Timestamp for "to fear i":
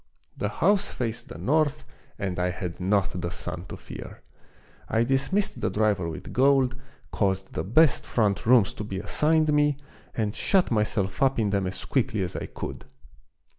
3.67-5.03